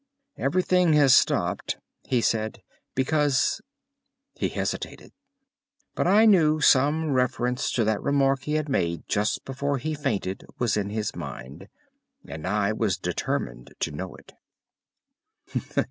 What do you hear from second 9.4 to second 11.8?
before he fainted was in his mind,